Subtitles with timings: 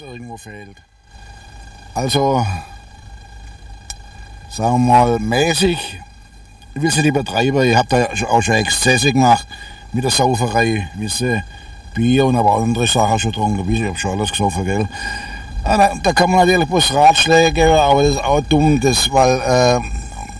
[0.00, 0.76] irgendwo fehlt.
[1.94, 2.46] Also,
[4.48, 6.00] sagen wir mal, mäßig,
[6.74, 9.46] ich will es nicht übertreiben, ich habe da auch schon Exzesse gemacht
[9.92, 11.24] mit der Sauferei, wisst
[11.94, 14.88] Bier und aber andere Sachen schon getrunken, wisst ich habe schon alles gesoffen, gell.
[15.64, 19.12] Ja, da, da, kann man natürlich bloß Ratschläge geben, aber das ist auch dumm, das,
[19.12, 19.80] weil äh,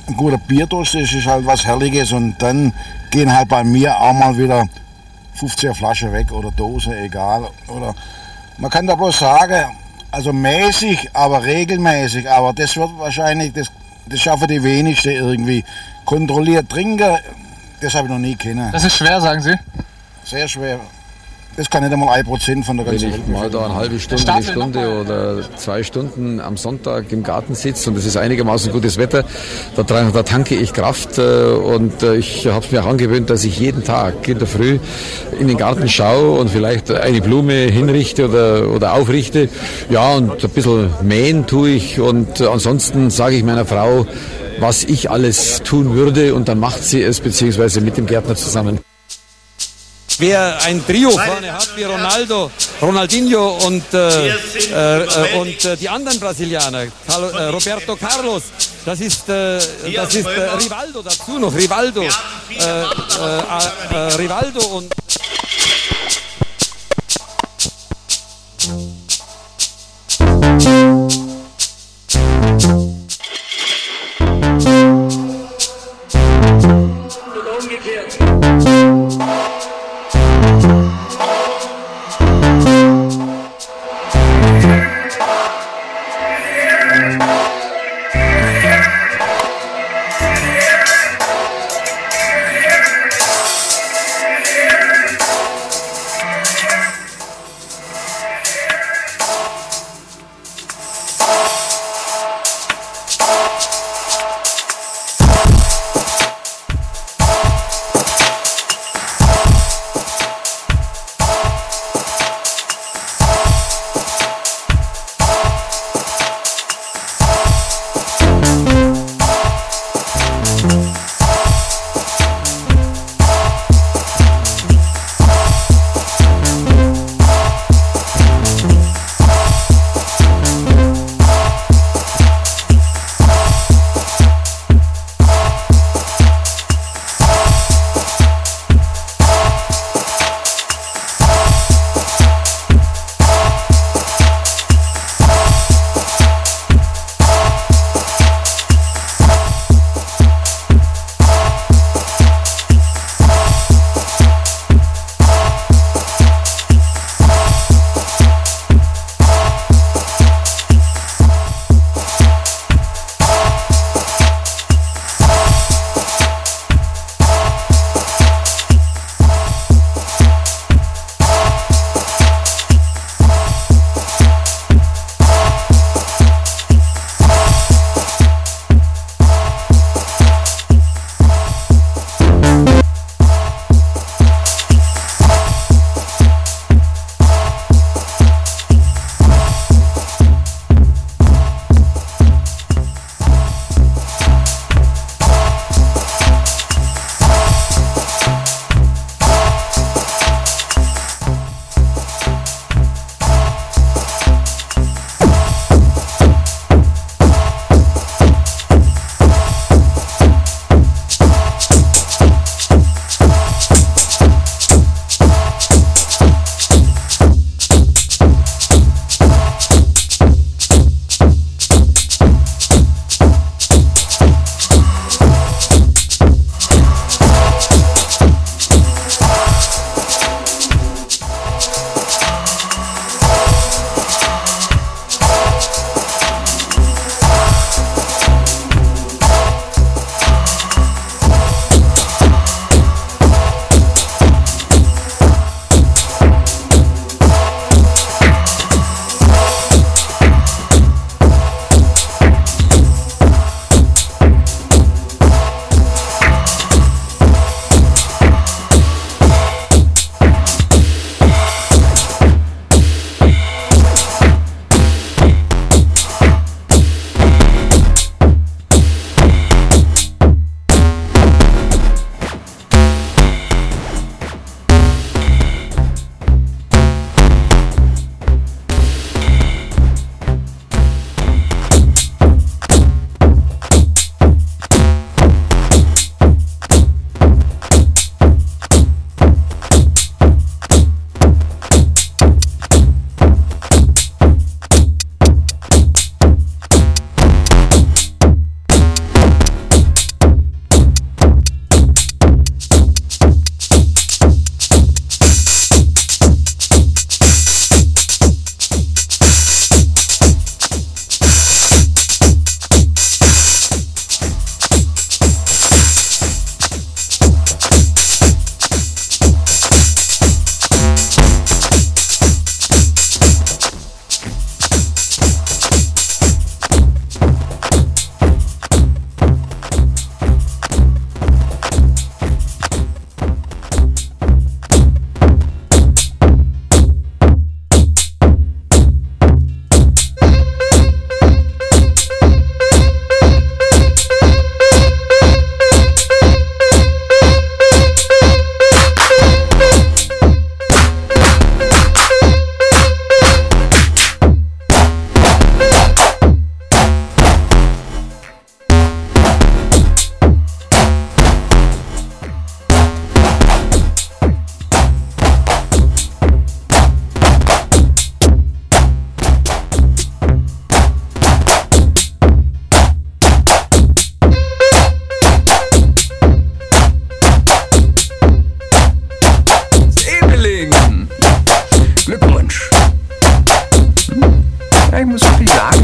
[0.08, 2.72] ein guter Bierdurst ist, ist halt was Herrliches und dann
[3.10, 4.66] gehen halt bei mir auch mal wieder
[5.34, 7.48] 15 Flaschen weg oder Dose, egal.
[7.68, 7.94] Oder
[8.60, 9.76] man kann da bloß sagen,
[10.10, 13.70] also mäßig, aber regelmäßig, aber das wird wahrscheinlich, das,
[14.06, 15.64] das schaffen die wenigsten irgendwie.
[16.04, 17.18] Kontrolliert trinken,
[17.80, 18.70] das habe ich noch nie kennen.
[18.72, 19.54] Das ist schwer, sagen Sie?
[20.24, 20.80] Sehr schwer.
[21.56, 23.98] Das kann nicht einmal ein Prozent von der Wenn ganzen ich mal da eine halbe
[23.98, 28.72] Stunde, eine Stunde oder zwei Stunden am Sonntag im Garten sitze und es ist einigermaßen
[28.72, 29.24] gutes Wetter,
[29.76, 33.58] da, da tanke ich Kraft äh, und äh, ich habe mir auch angewöhnt, dass ich
[33.58, 34.78] jeden Tag in der Früh
[35.38, 39.48] in den Garten schaue und vielleicht eine Blume hinrichte oder, oder aufrichte.
[39.90, 44.06] Ja, und ein bisschen mähen tue ich und ansonsten sage ich meiner Frau,
[44.60, 48.78] was ich alles tun würde und dann macht sie es beziehungsweise mit dem Gärtner zusammen.
[50.20, 52.50] Wer ein Trio vorne hat wie Ronaldo,
[52.82, 58.42] Ronaldinho und, äh, äh, äh, und äh, die anderen Brasilianer, Carlo, äh, Roberto Carlos,
[58.84, 62.02] das ist, das ist Rivaldo dazu noch, Rivaldo,
[64.18, 64.92] Rivaldo und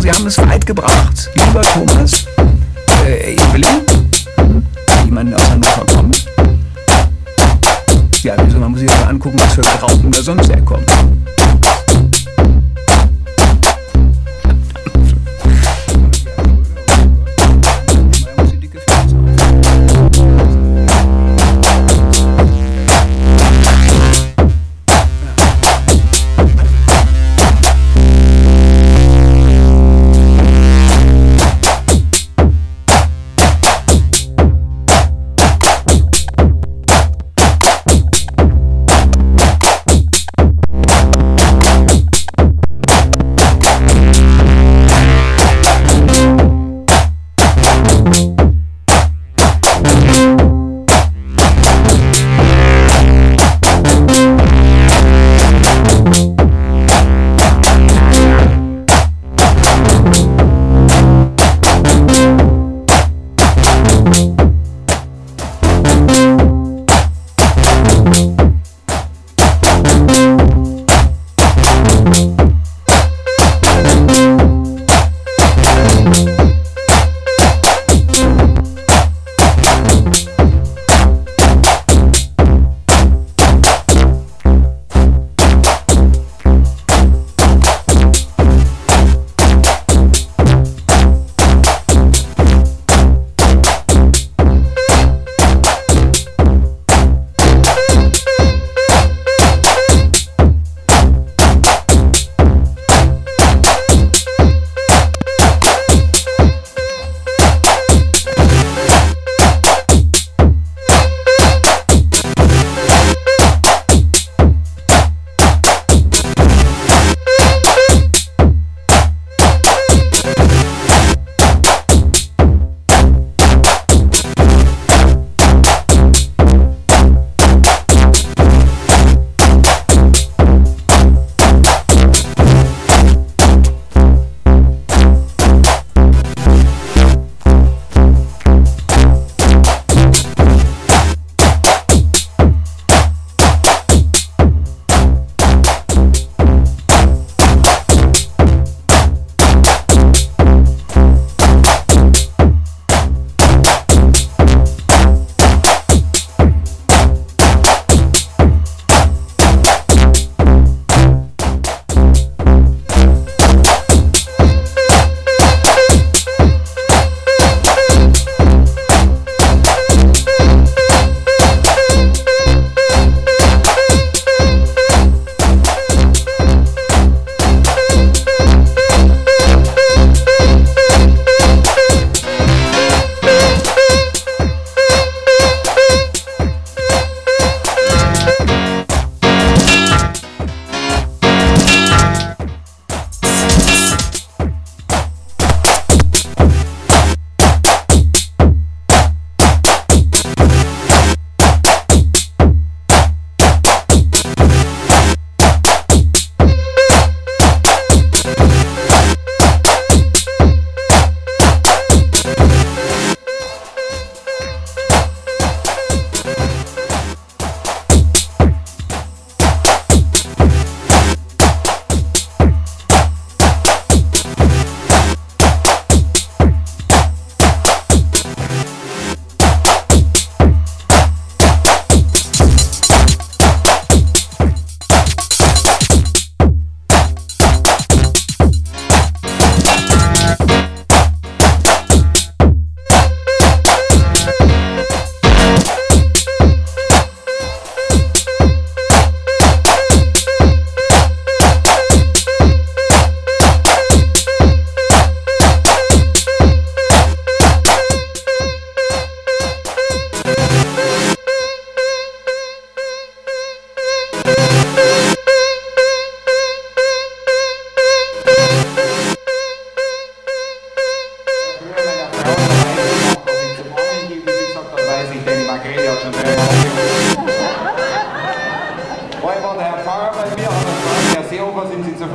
[0.07, 1.31] Sie haben es weit gebracht.
[1.35, 2.27] Lieber Thomas,
[3.05, 3.83] äh, Evelyn,
[5.05, 6.27] jemand aus Hannover kommt.
[8.23, 10.87] Ja, wieso, man muss sich aber angucken, was für Graupen da sonst herkommen.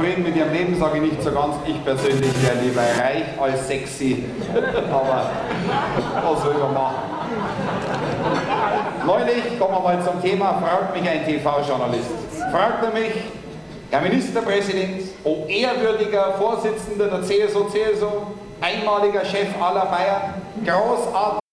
[0.01, 1.55] zufrieden mit ihrem Leben, sage ich nicht so ganz.
[1.67, 4.23] Ich persönlich wäre lieber reich als sexy.
[4.91, 5.29] Aber
[6.23, 6.95] was will man machen?
[9.05, 12.09] Neulich, kommen wir mal zum Thema, fragt mich ein TV-Journalist.
[12.51, 13.11] Fragt er mich,
[13.91, 18.07] Herr Ministerpräsident, o ehrwürdiger Vorsitzender der CSU, CSU,
[18.59, 20.33] einmaliger Chef aller Bayern,
[20.65, 21.41] großartig.